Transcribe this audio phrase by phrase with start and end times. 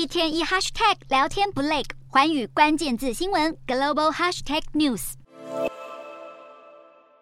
[0.00, 5.12] 一天一 hashtag 聊天不累，环宇关键字新闻 global hashtag news。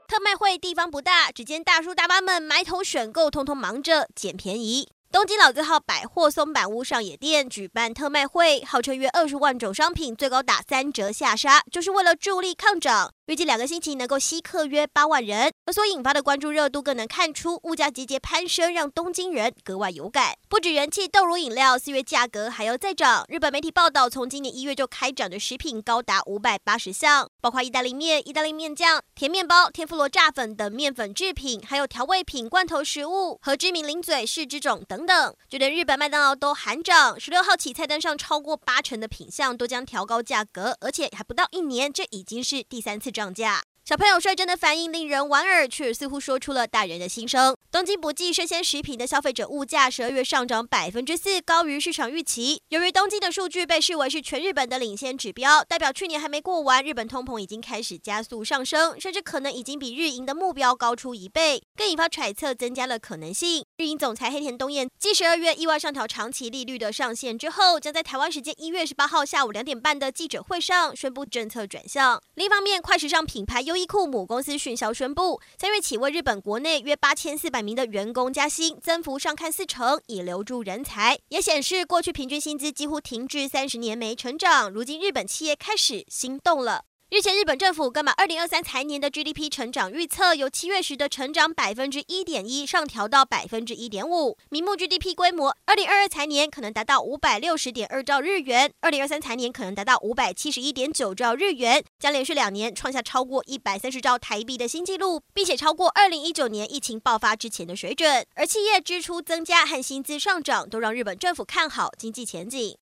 [0.06, 4.90] 特卖会地方不大，只见大叔大妈们埋头选购，通通忙着捡便宜。
[5.10, 13.10] 东京老字号百货松坂屋上野店举办特卖会，号称约二十万种商品，最高打三折下杀，就是为了助力抗涨。
[13.24, 20.34] 预计两个星期能够吸客约八万人，而所引发的关注热度更能看出物价节节攀升，让东京人格外有感。
[20.48, 23.24] 不止人气，豆乳饮料四月价格还要再涨。
[23.28, 35.36] 日本媒体报道，从今年一月就开涨的食品高达五百八十项，包括意大利面、意大利面酱、甜面包、天妇罗炸粉等面粉制品，还有调味品、罐头食物和知名零嘴柿之种等等等。
[35.48, 43.08] 就连日本麦当劳都喊涨，十六号起菜单上超过八成的品项都将调高价格，而且还不到一年，这已经是第三次。
[43.18, 47.56] 涨价，小朋友率真的反应令人莞尔，却似乎说出了大人的心声。
[47.70, 52.60] 东京不计生鲜食品的消费者物价，十二月上涨百分之四，高于市场预期。
[52.68, 63.64] 由于东京的数据被视为是全日本的领先指标，代表去年还没过完，日本通膨已经开始加速上升，甚至可能已经比日银的目标高出一倍，更引发揣测，增加了可能性。
[63.78, 72.22] 日银总裁黑田东彦继十二月意外上调长期利率的上限之后，将在台湾时间一月十八号下午两点半的记者会上宣布政策转向。
[72.34, 81.18] 另一方面，快时尚品牌优衣库母公司讯销宣布，三月起为日本国内约八千四百名的员工加薪，增幅上看四成，以留住人才。
[81.28, 86.86] 也显示过去平均薪资几乎停滞三十年没成长，如今日本企业开始心动了。
[87.10, 108.26] 日前，日本政府更把二零二三财年的 GDP 成长预测由七月时的成长百分之一点一上调到百分之一点五，名目 GDP 规模二零二二财年可能达到五百六十点二兆日元，二零二三财年可能达到五百七十一点九兆日元，将连续两年创下超过一百三十兆台币的新纪录，并且超过二零一九年疫情爆发之前的水准。
[108.34, 112.76] 而企业支出增加和薪资上涨都让日本政府看好经济前景。